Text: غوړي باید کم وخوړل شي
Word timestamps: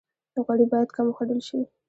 غوړي 0.45 0.65
باید 0.71 0.89
کم 0.95 1.05
وخوړل 1.09 1.41
شي 1.47 1.59